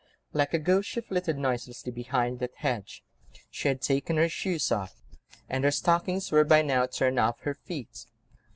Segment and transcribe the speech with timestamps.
[0.33, 3.03] Like a ghost she flitted noiselessly behind that hedge:
[3.51, 4.99] she had taken her shoes off,
[5.47, 8.07] and her stockings were by now torn off her feet.